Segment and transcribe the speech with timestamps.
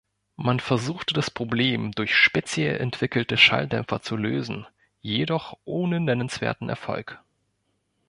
[0.35, 4.65] Man versuchte das Problem durch speziell entwickelte Schalldämpfer zu lösen,
[4.99, 7.19] jedoch ohne nennenswerten Erfolg.